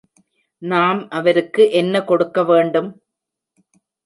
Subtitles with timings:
[0.61, 2.89] நாம் அவருக்கு என்ன கொடுக்க வேண்டும்?